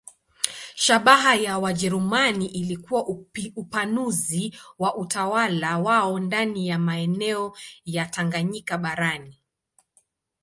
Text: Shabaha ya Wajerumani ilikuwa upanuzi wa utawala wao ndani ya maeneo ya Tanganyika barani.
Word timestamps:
Shabaha 0.75 1.35
ya 1.35 1.57
Wajerumani 1.59 2.45
ilikuwa 2.47 3.05
upanuzi 3.55 4.57
wa 4.79 4.95
utawala 4.95 5.77
wao 5.79 6.19
ndani 6.19 6.67
ya 6.67 6.79
maeneo 6.79 7.57
ya 7.85 8.05
Tanganyika 8.05 8.77
barani. 8.77 9.39